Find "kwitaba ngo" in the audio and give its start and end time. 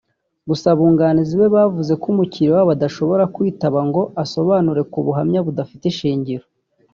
3.35-4.01